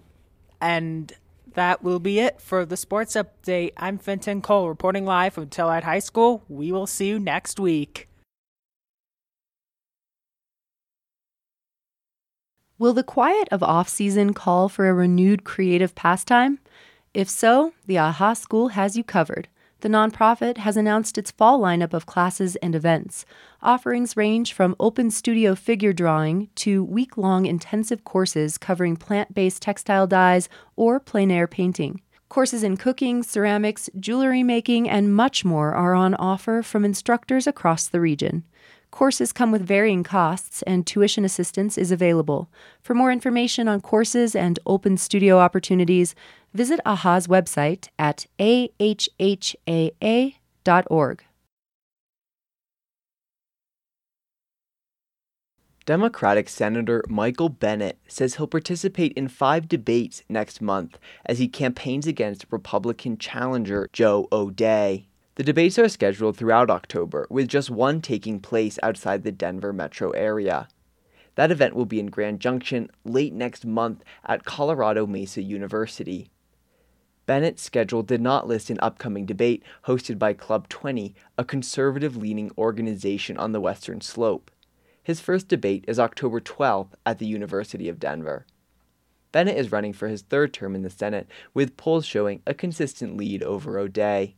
And 0.61 1.13
that 1.55 1.83
will 1.83 1.99
be 1.99 2.21
it 2.21 2.41
for 2.41 2.65
the 2.65 2.77
sports 2.77 3.15
update. 3.15 3.73
I'm 3.77 3.99
Fenton 3.99 4.43
Cole 4.43 4.69
reporting 4.69 5.05
live 5.05 5.35
from 5.35 5.49
Telluride 5.49 5.85
High 5.85 5.99
School. 5.99 6.43
We 6.49 6.73
will 6.73 6.87
see 6.87 7.09
you 7.09 7.19
next 7.19 7.61
week. 7.61 8.09
Will 12.79 12.93
the 12.93 13.05
quiet 13.05 13.49
of 13.53 13.63
off 13.63 13.89
season 13.89 14.35
call 14.35 14.69
for 14.69 14.89
a 14.89 14.95
renewed 14.95 15.45
creative 15.45 15.95
pastime? 15.95 16.59
If 17.15 17.29
so, 17.29 17.75
the 17.87 17.99
AHA 17.99 18.35
School 18.35 18.69
has 18.69 18.97
you 18.97 19.05
covered 19.05 19.49
the 19.83 19.89
nonprofit 19.89 20.59
has 20.59 20.77
announced 20.77 21.19
its 21.19 21.31
fall 21.31 21.61
lineup 21.61 21.93
of 21.93 22.07
classes 22.07 22.57
and 22.57 22.75
events. 22.75 23.27
Offerings 23.61 24.17
range 24.17 24.53
from 24.53 24.77
open 24.81 25.11
studio 25.11 25.55
figure 25.55 25.93
drawing 25.93 26.49
to 26.55 26.83
week 26.85 27.19
long 27.19 27.47
intensive 27.47 28.05
courses 28.05 28.59
covering 28.59 28.97
plant 28.97 29.35
based 29.35 29.61
textile 29.61 30.07
dyes 30.07 30.49
or 30.77 30.99
plein 30.99 31.31
air 31.31 31.47
painting. 31.47 32.01
Courses 32.29 32.63
in 32.63 32.77
cooking, 32.77 33.23
ceramics, 33.23 33.91
jewelry 33.99 34.43
making, 34.43 34.89
and 34.89 35.15
much 35.15 35.45
more 35.45 35.75
are 35.75 35.95
on 35.95 36.15
offer 36.15 36.63
from 36.63 36.85
instructors 36.85 37.47
across 37.47 37.89
the 37.89 38.01
region. 38.01 38.45
Courses 38.93 39.33
come 39.33 39.51
with 39.51 39.67
varying 39.67 40.05
costs, 40.05 40.61
and 40.63 40.87
tuition 40.87 41.25
assistance 41.25 41.79
is 41.79 41.91
available. 41.91 42.51
For 42.83 42.95
more 42.95 43.11
information 43.11 43.67
on 43.67 43.81
courses 43.81 44.37
and 44.37 44.61
open 44.67 44.99
studio 44.99 45.39
opportunities, 45.39 46.15
visit 46.53 46.79
AHA's 46.85 47.27
website 47.27 47.89
at 47.99 48.27
ahhaa.org. 48.39 48.85
Democratic 55.85 56.49
Senator 56.49 57.03
Michael 57.09 57.49
Bennet 57.49 57.99
says 58.07 58.37
he'll 58.37 58.47
participate 58.47 59.15
in 59.15 59.27
five 59.27 59.67
debates 59.69 60.23
next 60.29 60.61
month 60.61 60.99
as 61.25 61.39
he 61.41 61.49
campaigns 61.49 62.07
against 62.07 62.45
Republican 62.51 63.17
challenger 63.17 63.89
Joe 63.93 64.29
O'Dea. 64.31 65.07
The 65.37 65.43
debates 65.43 65.79
are 65.79 65.89
scheduled 65.89 66.37
throughout 66.37 66.69
October, 66.69 67.27
with 67.31 67.49
just 67.49 67.71
one 67.71 68.03
taking 68.03 68.39
place 68.39 68.79
outside 68.83 69.23
the 69.23 69.33
Denver 69.33 69.73
metro 69.73 70.11
area. 70.11 70.69
That 71.37 71.51
event 71.51 71.75
will 71.75 71.87
be 71.87 71.99
in 71.99 72.09
Grand 72.09 72.41
Junction 72.41 72.91
late 73.05 73.33
next 73.33 73.65
month 73.65 74.05
at 74.27 74.45
Colorado 74.45 75.07
Mesa 75.07 75.41
University. 75.41 76.29
Bennet's 77.25 77.63
schedule 77.63 78.03
did 78.03 78.21
not 78.21 78.47
list 78.47 78.69
an 78.69 78.79
upcoming 78.83 79.25
debate 79.25 79.63
hosted 79.87 80.19
by 80.19 80.35
Club 80.35 80.69
20, 80.69 81.15
a 81.39 81.45
conservative 81.45 82.15
leaning 82.15 82.51
organization 82.59 83.39
on 83.39 83.53
the 83.53 83.61
Western 83.61 84.03
Slope. 84.03 84.51
His 85.03 85.21
first 85.21 85.49
debate 85.49 85.87
is 85.89 85.99
October 85.99 86.41
12th 86.41 86.91
at 87.07 87.19
the 87.19 87.27
University 87.27 87.89
of 87.89 87.99
Denver. 87.99 88.45
Bennet 89.31 89.57
is 89.57 89.73
running 89.73 89.95
for 89.95 90.09
his 90.09 90.21
third 90.21 90.53
term 90.53 90.75
in 90.75 90.83
the 90.83 90.91
Senate, 90.91 91.27
with 91.55 91.79
polls 91.79 92.05
showing 92.05 92.43
a 92.47 92.53
consistent 92.53 93.17
lead 93.17 93.43
over 93.43 93.79
O'Dea. 93.79 94.37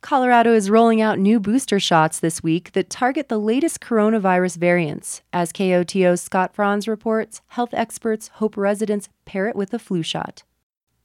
Colorado 0.00 0.54
is 0.54 0.70
rolling 0.70 1.00
out 1.00 1.18
new 1.18 1.40
booster 1.40 1.80
shots 1.80 2.20
this 2.20 2.42
week 2.42 2.72
that 2.72 2.90
target 2.90 3.28
the 3.28 3.38
latest 3.38 3.80
coronavirus 3.80 4.56
variants. 4.56 5.22
As 5.32 5.52
KOTO's 5.52 6.20
Scott 6.20 6.54
Franz 6.54 6.86
reports, 6.86 7.40
health 7.48 7.72
experts 7.72 8.28
hope 8.34 8.56
residents 8.56 9.08
pair 9.24 9.48
it 9.48 9.56
with 9.56 9.74
a 9.74 9.78
flu 9.78 10.02
shot. 10.02 10.44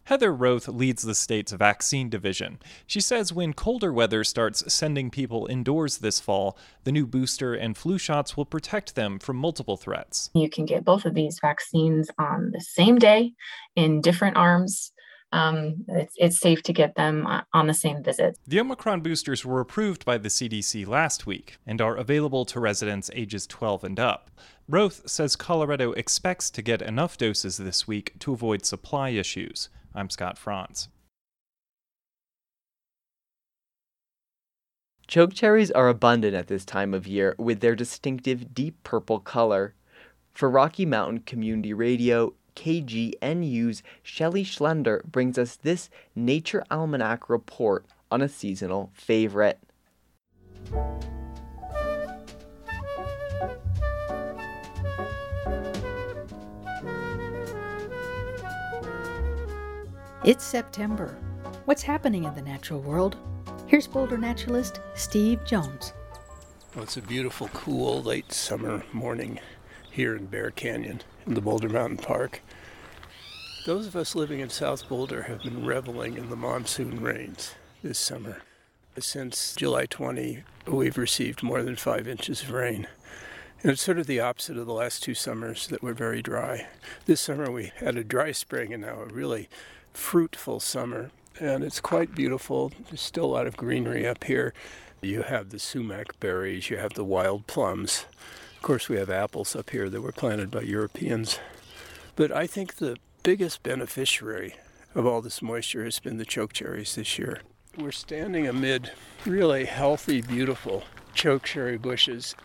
Heather 0.05 0.33
Roth 0.33 0.67
leads 0.67 1.03
the 1.03 1.15
state's 1.15 1.51
vaccine 1.51 2.09
division. 2.09 2.59
She 2.85 2.99
says 2.99 3.31
when 3.31 3.53
colder 3.53 3.93
weather 3.93 4.23
starts 4.23 4.71
sending 4.71 5.09
people 5.09 5.47
indoors 5.49 5.99
this 5.99 6.19
fall, 6.19 6.57
the 6.83 6.91
new 6.91 7.05
booster 7.05 7.53
and 7.53 7.77
flu 7.77 7.97
shots 7.97 8.35
will 8.35 8.45
protect 8.45 8.95
them 8.95 9.19
from 9.19 9.37
multiple 9.37 9.77
threats. 9.77 10.29
You 10.33 10.49
can 10.49 10.65
get 10.65 10.83
both 10.83 11.05
of 11.05 11.13
these 11.13 11.39
vaccines 11.39 12.09
on 12.17 12.51
the 12.51 12.61
same 12.61 12.97
day 12.97 13.33
in 13.75 14.01
different 14.01 14.37
arms 14.37 14.91
um, 15.31 15.85
it's, 15.87 16.13
it's 16.17 16.39
safe 16.39 16.61
to 16.63 16.73
get 16.73 16.95
them 16.95 17.27
on 17.53 17.67
the 17.67 17.73
same 17.73 18.03
visit. 18.03 18.37
The 18.45 18.59
Omicron 18.59 19.01
boosters 19.01 19.45
were 19.45 19.59
approved 19.59 20.05
by 20.05 20.17
the 20.17 20.29
CDC 20.29 20.87
last 20.87 21.25
week 21.25 21.57
and 21.65 21.81
are 21.81 21.95
available 21.95 22.45
to 22.45 22.59
residents 22.59 23.09
ages 23.13 23.47
12 23.47 23.83
and 23.83 23.99
up. 23.99 24.29
Roth 24.67 25.09
says 25.09 25.35
Colorado 25.35 25.91
expects 25.93 26.49
to 26.51 26.61
get 26.61 26.81
enough 26.81 27.17
doses 27.17 27.57
this 27.57 27.87
week 27.87 28.13
to 28.19 28.33
avoid 28.33 28.65
supply 28.65 29.09
issues. 29.09 29.69
I'm 29.93 30.09
Scott 30.09 30.37
Franz. 30.37 30.87
Chokecherries 35.07 35.71
are 35.75 35.89
abundant 35.89 36.33
at 36.33 36.47
this 36.47 36.63
time 36.63 36.93
of 36.93 37.05
year 37.05 37.35
with 37.37 37.59
their 37.59 37.75
distinctive 37.75 38.53
deep 38.53 38.81
purple 38.83 39.19
color. 39.19 39.75
For 40.31 40.49
Rocky 40.49 40.85
Mountain 40.85 41.19
Community 41.21 41.73
Radio, 41.73 42.33
KGNU's 42.55 43.83
Shelley 44.03 44.43
Schlender 44.43 45.03
brings 45.03 45.37
us 45.37 45.55
this 45.55 45.89
Nature 46.15 46.63
Almanac 46.71 47.29
report 47.29 47.85
on 48.11 48.21
a 48.21 48.29
seasonal 48.29 48.91
favorite. 48.93 49.59
It's 60.23 60.43
September. 60.43 61.17
What's 61.65 61.81
happening 61.81 62.25
in 62.25 62.35
the 62.35 62.43
natural 62.43 62.79
world? 62.79 63.17
Here's 63.65 63.87
Boulder 63.87 64.17
naturalist 64.17 64.79
Steve 64.93 65.43
Jones. 65.45 65.93
Well, 66.75 66.83
it's 66.83 66.97
a 66.97 67.01
beautiful, 67.01 67.47
cool, 67.53 68.03
late 68.03 68.31
summer 68.31 68.83
morning 68.93 69.39
here 69.91 70.15
in 70.15 70.25
Bear 70.25 70.51
Canyon 70.51 71.01
in 71.27 71.33
the 71.33 71.41
Boulder 71.41 71.69
Mountain 71.69 71.97
Park. 71.97 72.41
Those 73.65 73.85
of 73.85 73.95
us 73.95 74.15
living 74.15 74.39
in 74.39 74.49
South 74.49 74.87
Boulder 74.87 75.23
have 75.23 75.43
been 75.43 75.65
reveling 75.65 76.17
in 76.17 76.29
the 76.29 76.35
monsoon 76.35 77.01
rains 77.01 77.53
this 77.83 77.99
summer. 77.99 78.41
Since 78.97 79.55
July 79.55 79.85
20, 79.85 80.43
we've 80.65 80.97
received 80.97 81.43
more 81.43 81.61
than 81.61 81.75
five 81.75 82.07
inches 82.07 82.41
of 82.41 82.51
rain. 82.51 82.87
And 83.61 83.71
it's 83.71 83.83
sort 83.83 83.99
of 83.99 84.07
the 84.07 84.19
opposite 84.19 84.57
of 84.57 84.65
the 84.65 84.73
last 84.73 85.03
two 85.03 85.13
summers 85.13 85.67
that 85.67 85.83
were 85.83 85.93
very 85.93 86.21
dry. 86.21 86.67
This 87.05 87.21
summer 87.21 87.51
we 87.51 87.71
had 87.77 87.97
a 87.97 88.03
dry 88.03 88.31
spring 88.31 88.73
and 88.73 88.81
now 88.81 89.01
a 89.01 89.05
really 89.05 89.49
fruitful 89.93 90.59
summer. 90.59 91.11
And 91.39 91.63
it's 91.63 91.79
quite 91.79 92.15
beautiful. 92.15 92.71
There's 92.89 93.01
still 93.01 93.25
a 93.25 93.27
lot 93.27 93.47
of 93.47 93.57
greenery 93.57 94.07
up 94.07 94.23
here. 94.23 94.53
You 95.01 95.23
have 95.23 95.49
the 95.49 95.59
sumac 95.59 96.19
berries, 96.19 96.69
you 96.69 96.77
have 96.77 96.93
the 96.93 97.03
wild 97.03 97.47
plums. 97.47 98.05
Of 98.61 98.65
course, 98.65 98.89
we 98.89 98.97
have 98.97 99.09
apples 99.09 99.55
up 99.55 99.71
here 99.71 99.89
that 99.89 100.01
were 100.01 100.11
planted 100.11 100.51
by 100.51 100.61
Europeans. 100.61 101.39
But 102.15 102.31
I 102.31 102.45
think 102.45 102.75
the 102.75 102.97
biggest 103.23 103.63
beneficiary 103.63 104.53
of 104.93 105.03
all 105.03 105.19
this 105.19 105.41
moisture 105.41 105.83
has 105.83 105.97
been 105.97 106.17
the 106.17 106.27
chokecherries 106.27 106.93
this 106.93 107.17
year. 107.17 107.41
We're 107.75 107.91
standing 107.91 108.47
amid 108.47 108.91
really 109.25 109.65
healthy, 109.65 110.21
beautiful 110.21 110.83
chokecherry 111.15 111.79
bushes. 111.79 112.35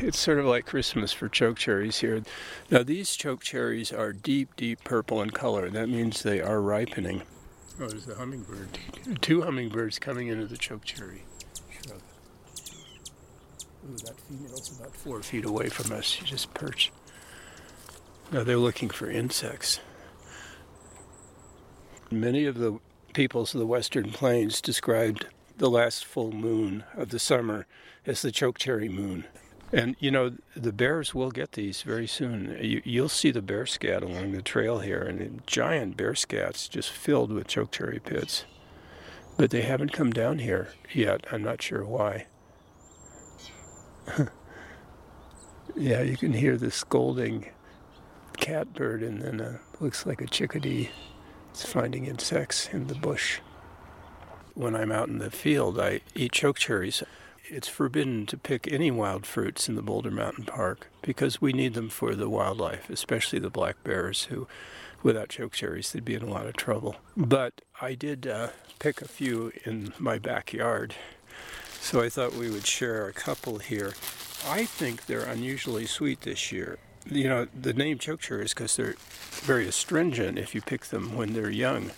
It's 0.00 0.18
sort 0.18 0.40
of 0.40 0.46
like 0.46 0.66
Christmas 0.66 1.12
for 1.12 1.28
chokecherries 1.28 2.00
here. 2.00 2.24
Now, 2.68 2.82
these 2.82 3.16
chokecherries 3.16 3.96
are 3.96 4.12
deep, 4.12 4.56
deep 4.56 4.82
purple 4.82 5.22
in 5.22 5.30
color. 5.30 5.70
That 5.70 5.88
means 5.88 6.24
they 6.24 6.40
are 6.40 6.60
ripening. 6.60 7.22
Oh, 7.78 7.86
there's 7.86 8.08
a 8.08 8.16
hummingbird. 8.16 8.76
Two 9.20 9.42
hummingbirds 9.42 10.00
coming 10.00 10.26
into 10.26 10.46
the 10.46 10.56
chokecherry 10.56 11.22
shrub. 11.70 12.00
Ooh, 13.86 13.96
that 13.98 14.18
female's 14.20 14.78
about 14.78 14.96
four 14.96 15.22
feet 15.22 15.44
away 15.44 15.68
from 15.68 15.92
us. 15.92 16.04
She 16.04 16.24
just 16.24 16.54
perched. 16.54 16.90
Now 18.32 18.44
they're 18.44 18.56
looking 18.56 18.88
for 18.88 19.10
insects. 19.10 19.80
Many 22.10 22.46
of 22.46 22.58
the 22.58 22.78
peoples 23.12 23.54
of 23.54 23.60
the 23.60 23.66
Western 23.66 24.10
Plains 24.10 24.60
described 24.60 25.26
the 25.56 25.70
last 25.70 26.04
full 26.04 26.32
moon 26.32 26.84
of 26.94 27.10
the 27.10 27.18
summer 27.18 27.66
as 28.06 28.22
the 28.22 28.32
chokecherry 28.32 28.88
moon. 28.88 29.24
And 29.72 29.96
you 29.98 30.10
know, 30.10 30.34
the 30.54 30.72
bears 30.72 31.14
will 31.14 31.30
get 31.30 31.52
these 31.52 31.82
very 31.82 32.06
soon. 32.06 32.56
You, 32.60 33.02
will 33.02 33.08
see 33.08 33.30
the 33.30 33.42
bear 33.42 33.66
scat 33.66 34.02
along 34.02 34.32
the 34.32 34.42
trail 34.42 34.78
here, 34.78 35.02
and 35.02 35.44
giant 35.46 35.96
bear 35.96 36.12
scats 36.12 36.68
just 36.68 36.90
filled 36.90 37.32
with 37.32 37.48
chokecherry 37.48 37.98
pits. 37.98 38.44
But 39.36 39.50
they 39.50 39.62
haven't 39.62 39.92
come 39.92 40.12
down 40.12 40.38
here 40.38 40.68
yet. 40.92 41.26
I'm 41.32 41.42
not 41.42 41.60
sure 41.60 41.84
why. 41.84 42.26
yeah, 45.76 46.02
you 46.02 46.16
can 46.16 46.32
hear 46.32 46.56
the 46.56 46.70
scolding 46.70 47.46
catbird, 48.36 49.02
and 49.02 49.22
then 49.22 49.40
uh, 49.40 49.58
looks 49.80 50.06
like 50.06 50.20
a 50.20 50.26
chickadee. 50.26 50.90
It's 51.50 51.64
finding 51.64 52.06
insects 52.06 52.68
in 52.72 52.88
the 52.88 52.94
bush. 52.94 53.40
When 54.54 54.74
I'm 54.74 54.92
out 54.92 55.08
in 55.08 55.18
the 55.18 55.30
field, 55.30 55.78
I 55.78 56.00
eat 56.14 56.32
chokecherries. 56.32 57.02
It's 57.46 57.68
forbidden 57.68 58.26
to 58.26 58.36
pick 58.36 58.70
any 58.72 58.90
wild 58.90 59.26
fruits 59.26 59.68
in 59.68 59.74
the 59.74 59.82
Boulder 59.82 60.10
Mountain 60.10 60.44
Park 60.44 60.88
because 61.02 61.40
we 61.40 61.52
need 61.52 61.74
them 61.74 61.90
for 61.90 62.14
the 62.14 62.28
wildlife, 62.28 62.88
especially 62.88 63.38
the 63.38 63.50
black 63.50 63.82
bears 63.84 64.24
who 64.24 64.48
without 65.04 65.28
chokecherries, 65.28 65.92
they'd 65.92 66.04
be 66.04 66.14
in 66.14 66.22
a 66.22 66.30
lot 66.30 66.46
of 66.46 66.56
trouble. 66.56 66.96
But 67.16 67.60
I 67.80 67.94
did 67.94 68.26
uh, 68.26 68.48
pick 68.80 69.00
a 69.00 69.06
few 69.06 69.52
in 69.64 69.92
my 69.98 70.18
backyard, 70.18 70.94
so 71.84 72.00
I 72.00 72.08
thought 72.08 72.34
we 72.34 72.48
would 72.48 72.66
share 72.66 73.06
a 73.06 73.12
couple 73.12 73.58
here. 73.58 73.92
I 74.48 74.64
think 74.64 75.04
they're 75.04 75.26
unusually 75.26 75.84
sweet 75.84 76.22
this 76.22 76.50
year. 76.50 76.78
You 77.04 77.28
know, 77.28 77.46
the 77.54 77.74
name 77.74 77.98
chokecherry 77.98 78.46
is 78.46 78.54
because 78.54 78.74
they're 78.74 78.94
very 79.42 79.68
astringent 79.68 80.38
if 80.38 80.54
you 80.54 80.62
pick 80.62 80.86
them 80.86 81.14
when 81.14 81.34
they're 81.34 81.50
young. 81.50 81.90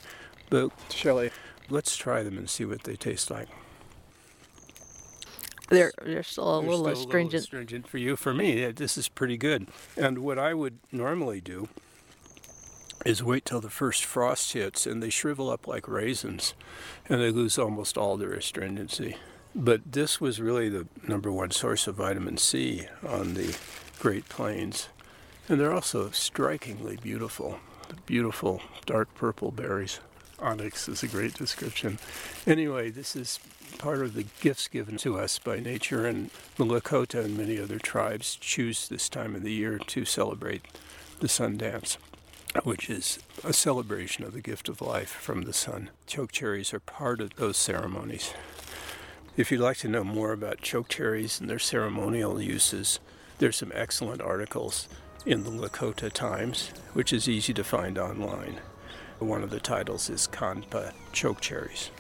But, 0.51 0.73
Shelley, 0.91 1.31
let's 1.71 1.97
try 1.97 2.25
them 2.25 2.37
and 2.37 2.51
see 2.51 2.65
what 2.65 2.83
they 2.83 2.97
taste 2.97 3.31
like. 3.31 3.47
They're, 5.69 5.93
they're 6.05 6.25
still 6.25 6.59
a 6.59 6.61
they're 6.61 6.71
little 6.71 6.85
still 6.87 6.93
astringent. 7.05 7.15
A 7.15 7.37
little 7.37 7.39
astringent 7.39 7.89
for 7.89 7.99
you. 7.99 8.17
For 8.17 8.35
me, 8.35 8.69
this 8.73 8.99
is 8.99 9.09
pretty 9.09 9.37
good. 9.37 9.69
And 9.97 10.19
what 10.19 10.39
I 10.39 10.53
would 10.53 10.81
normally 10.91 11.41
do 11.41 11.69
is 13.05 13.23
wait 13.23 13.45
till 13.45 13.61
the 13.61 13.71
first 13.71 14.05
frost 14.05 14.53
hits 14.53 14.85
and 14.85 15.01
they 15.01 15.11
shrivel 15.11 15.49
up 15.49 15.69
like 15.69 15.87
raisins 15.87 16.55
and 17.09 17.21
they 17.21 17.31
lose 17.31 17.57
almost 17.57 17.97
all 17.97 18.17
their 18.17 18.33
astringency. 18.33 19.17
But 19.59 19.91
this 19.91 20.21
was 20.21 20.39
really 20.39 20.69
the 20.69 20.87
number 21.09 21.33
one 21.33 21.51
source 21.51 21.87
of 21.87 21.95
vitamin 21.95 22.37
C 22.37 22.89
on 23.09 23.33
the 23.33 23.57
Great 23.99 24.29
Plains. 24.29 24.89
And 25.49 25.59
they're 25.59 25.73
also 25.73 26.11
strikingly 26.11 26.97
beautiful. 26.97 27.59
Beautiful 28.05 28.61
dark 28.85 29.15
purple 29.15 29.51
berries. 29.51 30.01
Onyx 30.39 30.91
is 30.91 31.03
a 31.03 31.09
great 31.09 31.33
description. 31.33 31.99
Anyway, 32.47 32.91
this 32.91 33.17
is 33.17 33.41
part 33.79 34.03
of 34.03 34.13
the 34.13 34.27
gifts 34.43 34.69
given 34.69 34.99
to 34.99 35.19
us 35.19 35.39
by 35.39 35.59
nature, 35.59 36.05
and 36.05 36.31
the 36.59 36.67
Lakota 36.67 37.25
and 37.25 37.39
many 37.39 37.59
other 37.59 37.79
tribes 37.79 38.37
choose 38.37 38.87
this 38.87 39.09
time 39.09 39.35
of 39.35 39.43
the 39.43 39.53
year 39.53 39.79
to 39.79 40.05
celebrate 40.05 40.67
the 41.21 41.29
sun 41.29 41.57
dance 41.57 41.97
which 42.65 42.89
is 42.89 43.19
a 43.45 43.53
celebration 43.53 44.25
of 44.25 44.33
the 44.33 44.41
gift 44.41 44.69
of 44.69 44.81
life 44.81 45.11
from 45.11 45.43
the 45.43 45.53
sun. 45.53 45.91
Chokecherries 46.07 46.73
are 46.73 46.81
part 46.81 47.21
of 47.21 47.35
those 47.37 47.57
ceremonies. 47.57 48.33
If 49.37 49.53
you'd 49.53 49.61
like 49.61 49.77
to 49.79 49.89
know 49.89 50.03
more 50.03 50.33
about 50.33 50.63
chokecherries 50.63 51.41
and 51.41 51.51
their 51.51 51.59
ceremonial 51.59 52.41
uses, 52.41 53.01
there's 53.37 53.57
some 53.57 53.71
excellent 53.75 54.23
articles 54.23 54.89
in 55.27 55.45
the 55.45 55.51
Lakota 55.51 56.11
Times, 56.11 56.71
which 56.95 57.13
is 57.13 57.29
easy 57.29 57.53
to 57.53 57.63
find 57.63 57.99
online. 57.99 58.61
One 59.19 59.43
of 59.43 59.51
the 59.51 59.61
titles 59.61 60.09
is 60.09 60.27
Kanpa 60.27 60.95
choke 61.13 61.43
cherries. 61.43 61.91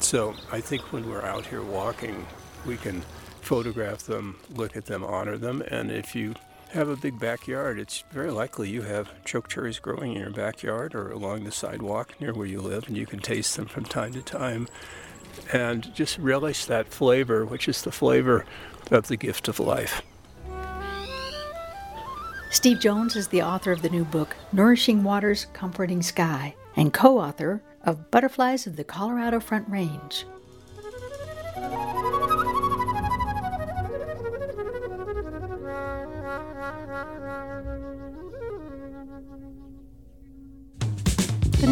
So 0.00 0.34
I 0.52 0.60
think 0.60 0.92
when 0.92 1.08
we're 1.08 1.24
out 1.24 1.46
here 1.46 1.62
walking, 1.62 2.26
we 2.66 2.76
can 2.76 3.00
photograph 3.40 4.02
them, 4.02 4.36
look 4.50 4.76
at 4.76 4.84
them, 4.84 5.02
honor 5.02 5.38
them, 5.38 5.62
and 5.68 5.90
if 5.90 6.14
you 6.14 6.34
have 6.72 6.90
a 6.90 6.96
big 6.96 7.18
backyard, 7.18 7.78
it's 7.78 8.04
very 8.10 8.30
likely 8.30 8.68
you 8.68 8.82
have 8.82 9.08
choke 9.24 9.48
cherries 9.48 9.78
growing 9.78 10.12
in 10.12 10.20
your 10.20 10.30
backyard 10.30 10.94
or 10.94 11.10
along 11.10 11.44
the 11.44 11.52
sidewalk 11.52 12.20
near 12.20 12.34
where 12.34 12.46
you 12.46 12.60
live, 12.60 12.86
and 12.86 12.98
you 12.98 13.06
can 13.06 13.20
taste 13.20 13.56
them 13.56 13.66
from 13.66 13.84
time 13.84 14.12
to 14.12 14.20
time 14.20 14.68
and 15.52 15.92
just 15.94 16.18
relish 16.18 16.64
that 16.66 16.88
flavor, 16.88 17.44
which 17.44 17.68
is 17.68 17.82
the 17.82 17.92
flavor 17.92 18.44
of 18.90 19.08
the 19.08 19.16
gift 19.16 19.48
of 19.48 19.60
life. 19.60 20.02
Steve 22.50 22.78
Jones 22.78 23.16
is 23.16 23.28
the 23.28 23.42
author 23.42 23.72
of 23.72 23.82
the 23.82 23.90
new 23.90 24.04
book, 24.04 24.36
Nourishing 24.52 25.02
Waters, 25.02 25.46
Comforting 25.52 26.02
Sky, 26.02 26.54
and 26.76 26.92
co 26.92 27.18
author 27.18 27.62
of 27.82 28.10
Butterflies 28.10 28.66
of 28.66 28.76
the 28.76 28.84
Colorado 28.84 29.40
Front 29.40 29.68
Range. 29.68 30.24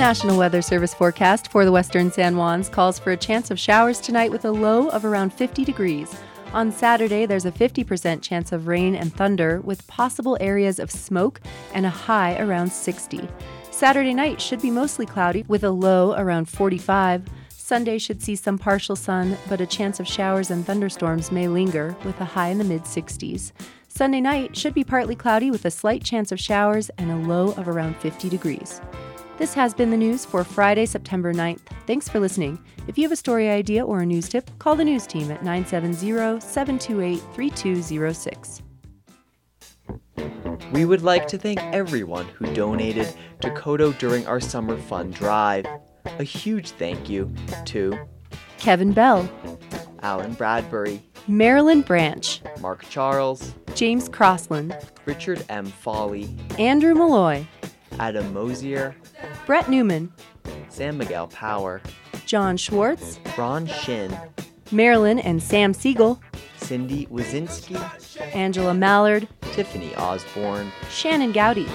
National 0.03 0.37
Weather 0.37 0.63
Service 0.63 0.93
forecast 0.93 1.53
for 1.53 1.65
the 1.65 1.71
western 1.71 2.11
San 2.11 2.35
Juans 2.35 2.69
calls 2.69 2.99
for 2.99 3.13
a 3.13 3.17
chance 3.17 3.53
of 3.53 3.61
showers 3.61 4.01
tonight 4.01 4.33
with 4.33 4.45
a 4.45 4.51
low 4.51 4.89
of 4.89 5.05
around 5.05 5.33
50 5.33 5.65
degrees. 5.65 6.13
On 6.53 6.73
Saturday, 6.73 7.25
there's 7.25 7.45
a 7.45 7.53
50% 7.53 8.21
chance 8.21 8.51
of 8.51 8.67
rain 8.67 8.97
and 8.97 9.15
thunder 9.15 9.61
with 9.61 9.87
possible 9.87 10.37
areas 10.41 10.81
of 10.81 10.91
smoke 10.91 11.41
and 11.73 11.87
a 11.87 11.89
high 11.89 12.37
around 12.39 12.73
60. 12.73 13.29
Saturday 13.71 14.13
night 14.13 14.41
should 14.41 14.61
be 14.61 14.73
mostly 14.73 15.07
cloudy 15.07 15.45
with 15.47 15.63
a 15.63 15.71
low 15.71 16.15
around 16.15 16.49
45. 16.49 17.29
Sunday 17.51 17.97
should 17.97 18.21
see 18.21 18.35
some 18.35 18.59
partial 18.59 18.97
sun, 18.97 19.39
but 19.49 19.61
a 19.61 19.67
chance 19.67 20.01
of 20.01 20.09
showers 20.09 20.51
and 20.51 20.67
thunderstorms 20.67 21.31
may 21.31 21.47
linger 21.47 21.95
with 22.05 22.21
a 22.21 22.25
high 22.25 22.49
in 22.49 22.59
the 22.59 22.65
mid 22.65 22.83
60s. 22.83 23.53
Sunday 23.87 24.21
night 24.21 24.57
should 24.57 24.75
be 24.75 24.83
partly 24.83 25.15
cloudy 25.15 25.53
with 25.53 25.65
a 25.65 25.71
slight 25.71 26.03
chance 26.03 26.33
of 26.33 26.41
showers 26.41 26.91
and 26.99 27.13
a 27.13 27.29
low 27.29 27.53
of 27.53 27.69
around 27.69 27.97
50 27.99 28.29
degrees. 28.29 28.81
This 29.39 29.55
has 29.55 29.73
been 29.75 29.91
the 29.91 29.97
news 29.97 30.25
for 30.25 30.45
Friday, 30.45 30.87
September 30.87 31.33
9th. 31.33 31.61
Thanks 31.87 32.09
for 32.09 32.21
listening. 32.21 32.63
If 32.87 32.99
you 32.99 33.05
have 33.05 33.13
a 33.13 33.17
story 33.17 33.49
idea 33.49 33.85
or 33.85 34.01
a 34.01 34.07
news 34.07 34.29
tip, 34.29 34.51
call 34.59 34.77
the 34.77 34.85
news 34.85 35.07
team 35.07 35.31
at 35.31 35.43
970 35.43 36.41
728 36.41 37.21
3206. 37.35 38.63
We 40.73 40.85
would 40.85 41.03
like 41.03 41.27
to 41.29 41.39
thank 41.39 41.61
everyone 41.65 42.27
who 42.27 42.53
donated 42.55 43.13
to 43.41 43.51
KOTO 43.51 43.99
during 43.99 44.27
our 44.27 44.41
summer 44.41 44.77
fun 44.77 45.11
drive. 45.11 45.67
A 46.05 46.25
huge 46.25 46.71
thank 46.71 47.09
you 47.09 47.33
to 47.67 47.99
Kevin 48.59 48.93
Bell, 48.93 49.29
Alan 50.03 50.35
Bradbury, 50.35 51.03
Marilyn 51.27 51.81
Branch, 51.81 52.43
Mark 52.61 52.89
Charles, 52.89 53.55
James 53.75 54.09
Crossland, 54.09 54.77
Richard 55.05 55.45
M. 55.49 55.67
Foley, 55.67 56.29
Andrew 56.59 56.95
Malloy, 56.95 57.47
Adam 57.99 58.33
Mosier, 58.33 58.97
Brett 59.47 59.69
Newman, 59.69 60.13
San 60.69 60.97
Miguel 60.99 61.29
Power, 61.29 61.83
John 62.27 62.57
Schwartz, 62.57 63.19
Ron 63.37 63.67
Shin, 63.67 64.17
Marilyn 64.71 65.19
and 65.19 65.43
Sam 65.43 65.75
Siegel, 65.75 66.21
Cindy 66.57 67.07
Wazinski, 67.07 67.77
Angela 68.35 68.75
Mallard, 68.75 69.29
Tiffany 69.53 69.95
Osborne, 69.97 70.71
Shannon 70.91 71.33
Gowdy, 71.33 71.69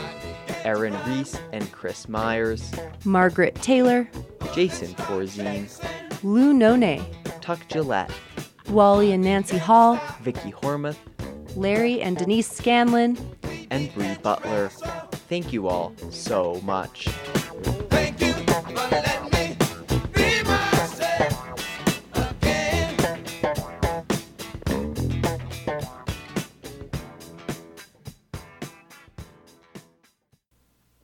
Erin 0.63 0.95
Reese 1.05 1.39
and 1.53 1.71
Chris 1.71 2.09
Myers, 2.09 2.71
Margaret 3.05 3.55
Taylor, 3.55 4.09
Jason 4.53 4.93
Corzine, 4.95 5.67
Lou 6.23 6.53
None, 6.53 7.05
Tuck 7.41 7.59
Gillette, 7.69 8.11
Wally 8.69 9.11
and 9.11 9.23
Nancy 9.23 9.57
Hall, 9.57 9.99
Vicky 10.21 10.51
Hormuth, 10.51 10.97
Larry 11.55 12.01
and 12.01 12.17
Denise 12.17 12.49
Scanlon, 12.51 13.17
and 13.69 13.93
Bree 13.93 14.15
Butler. 14.21 14.69
Thank 15.27 15.51
you 15.51 15.67
all 15.67 15.93
so 16.09 16.61
much. 16.63 17.09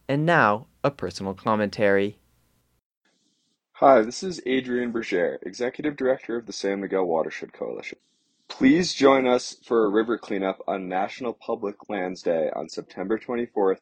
And 0.08 0.26
now, 0.26 0.68
a 0.84 0.92
personal 0.92 1.34
commentary. 1.34 2.18
Hi, 3.74 4.04
this 4.04 4.24
is 4.24 4.40
Adrian 4.46 4.92
Berger, 4.92 5.40
Executive 5.42 5.98
Director 5.98 6.38
of 6.38 6.46
the 6.46 6.54
San 6.54 6.80
Miguel 6.80 7.06
Watershed 7.06 7.52
Coalition. 7.52 7.98
Please 8.48 8.94
join 8.94 9.28
us 9.28 9.58
for 9.66 9.84
a 9.84 9.90
river 9.90 10.18
cleanup 10.18 10.62
on 10.68 10.88
National 10.88 11.34
Public 11.34 11.90
Lands 11.90 12.22
Day 12.22 12.50
on 12.56 12.70
September 12.70 13.18
24th 13.18 13.80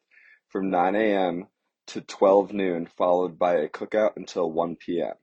from 0.52 0.70
9 0.70 0.96
a.m. 0.96 1.48
to 1.88 2.02
12 2.02 2.52
noon, 2.52 2.86
followed 2.86 3.40
by 3.40 3.54
a 3.56 3.70
cookout 3.70 4.18
until 4.18 4.52
1 4.52 4.76
p.m. 4.76 5.14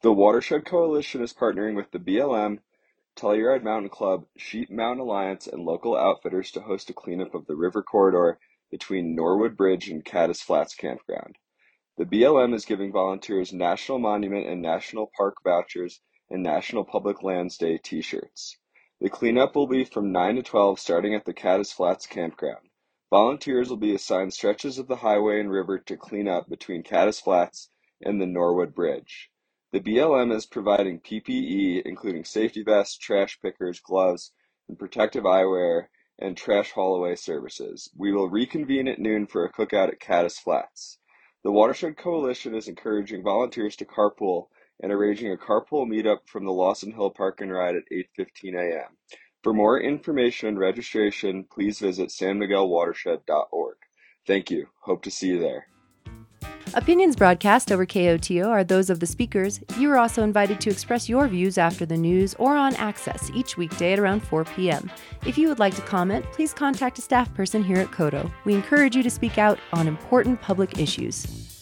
The 0.00 0.12
Watershed 0.12 0.64
Coalition 0.64 1.22
is 1.22 1.32
partnering 1.32 1.74
with 1.74 1.90
the 1.90 1.98
BLM, 1.98 2.60
Telluride 3.16 3.64
Mountain 3.64 3.90
Club, 3.90 4.26
Sheep 4.36 4.70
Mountain 4.70 5.00
Alliance, 5.00 5.48
and 5.48 5.64
local 5.64 5.96
outfitters 5.96 6.52
to 6.52 6.60
host 6.60 6.88
a 6.88 6.92
cleanup 6.92 7.34
of 7.34 7.46
the 7.46 7.56
river 7.56 7.82
corridor 7.82 8.38
between 8.70 9.16
Norwood 9.16 9.56
Bridge 9.56 9.88
and 9.88 10.04
Caddis 10.04 10.40
Flats 10.40 10.76
Campground. 10.76 11.36
The 11.96 12.04
BLM 12.04 12.54
is 12.54 12.64
giving 12.64 12.92
volunteers 12.92 13.52
National 13.52 13.98
Monument 13.98 14.46
and 14.46 14.62
National 14.62 15.10
Park 15.16 15.38
vouchers 15.42 16.00
and 16.30 16.44
National 16.44 16.84
Public 16.84 17.24
Lands 17.24 17.58
Day 17.58 17.78
t 17.78 18.02
shirts. 18.02 18.56
The 19.00 19.10
cleanup 19.10 19.56
will 19.56 19.66
be 19.66 19.84
from 19.84 20.12
9 20.12 20.36
to 20.36 20.42
12 20.44 20.78
starting 20.78 21.12
at 21.16 21.24
the 21.24 21.34
Caddis 21.34 21.72
Flats 21.72 22.06
Campground. 22.06 22.68
Volunteers 23.14 23.70
will 23.70 23.76
be 23.76 23.94
assigned 23.94 24.34
stretches 24.34 24.76
of 24.76 24.88
the 24.88 24.96
highway 24.96 25.38
and 25.38 25.48
river 25.48 25.78
to 25.78 25.96
clean 25.96 26.26
up 26.26 26.48
between 26.48 26.82
Caddis 26.82 27.20
Flats 27.20 27.70
and 28.02 28.20
the 28.20 28.26
Norwood 28.26 28.74
Bridge. 28.74 29.30
The 29.70 29.78
BLM 29.78 30.34
is 30.34 30.46
providing 30.46 30.98
PPE, 30.98 31.82
including 31.82 32.24
safety 32.24 32.64
vests, 32.64 32.98
trash 32.98 33.40
pickers, 33.40 33.78
gloves, 33.78 34.32
and 34.68 34.76
protective 34.76 35.22
eyewear, 35.22 35.90
and 36.18 36.36
trash 36.36 36.72
haul 36.72 36.96
away 36.96 37.14
services. 37.14 37.88
We 37.96 38.10
will 38.10 38.28
reconvene 38.28 38.88
at 38.88 38.98
noon 38.98 39.28
for 39.28 39.44
a 39.44 39.52
cookout 39.52 39.90
at 39.90 40.00
Caddis 40.00 40.40
Flats. 40.40 40.98
The 41.44 41.52
Watershed 41.52 41.96
Coalition 41.96 42.52
is 42.56 42.66
encouraging 42.66 43.22
volunteers 43.22 43.76
to 43.76 43.84
carpool 43.84 44.48
and 44.80 44.90
arranging 44.90 45.30
a 45.30 45.36
carpool 45.36 45.86
meetup 45.86 46.26
from 46.26 46.44
the 46.46 46.52
Lawson 46.52 46.90
Hill 46.90 47.10
Park 47.10 47.40
and 47.40 47.52
Ride 47.52 47.76
at 47.76 47.84
8:15 47.92 48.56
a.m. 48.56 48.96
For 49.44 49.52
more 49.52 49.78
information 49.78 50.48
and 50.48 50.58
registration, 50.58 51.44
please 51.44 51.78
visit 51.78 52.08
sanmiguelwatershed.org. 52.08 53.76
Thank 54.26 54.50
you. 54.50 54.68
Hope 54.80 55.02
to 55.02 55.10
see 55.10 55.28
you 55.28 55.38
there. 55.38 55.68
Opinions 56.72 57.14
broadcast 57.14 57.70
over 57.70 57.84
KOTO 57.84 58.48
are 58.48 58.64
those 58.64 58.88
of 58.88 59.00
the 59.00 59.06
speakers. 59.06 59.60
You 59.78 59.90
are 59.92 59.98
also 59.98 60.22
invited 60.22 60.62
to 60.62 60.70
express 60.70 61.10
your 61.10 61.28
views 61.28 61.58
after 61.58 61.84
the 61.84 61.96
news 61.96 62.34
or 62.38 62.56
on 62.56 62.74
Access 62.76 63.30
each 63.34 63.58
weekday 63.58 63.92
at 63.92 63.98
around 63.98 64.20
4 64.20 64.44
p.m. 64.44 64.90
If 65.26 65.36
you 65.36 65.48
would 65.48 65.58
like 65.58 65.76
to 65.76 65.82
comment, 65.82 66.24
please 66.32 66.54
contact 66.54 66.98
a 66.98 67.02
staff 67.02 67.32
person 67.34 67.62
here 67.62 67.76
at 67.76 67.92
KOTO. 67.92 68.32
We 68.46 68.54
encourage 68.54 68.96
you 68.96 69.02
to 69.02 69.10
speak 69.10 69.36
out 69.36 69.58
on 69.74 69.86
important 69.86 70.40
public 70.40 70.78
issues. 70.78 71.53